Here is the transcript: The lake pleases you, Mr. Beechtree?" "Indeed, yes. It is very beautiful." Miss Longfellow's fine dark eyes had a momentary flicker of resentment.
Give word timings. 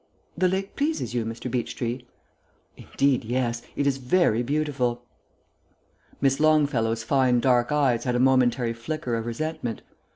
The 0.35 0.47
lake 0.47 0.75
pleases 0.75 1.13
you, 1.13 1.25
Mr. 1.25 1.47
Beechtree?" 1.47 2.03
"Indeed, 2.75 3.23
yes. 3.23 3.61
It 3.75 3.85
is 3.85 3.97
very 3.97 4.41
beautiful." 4.41 5.03
Miss 6.19 6.39
Longfellow's 6.39 7.03
fine 7.03 7.39
dark 7.39 7.71
eyes 7.71 8.05
had 8.05 8.15
a 8.15 8.19
momentary 8.19 8.73
flicker 8.73 9.13
of 9.13 9.27
resentment. 9.27 9.83